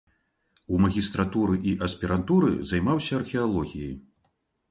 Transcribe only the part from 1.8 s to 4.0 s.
аспірантуры займаўся археалогіяй.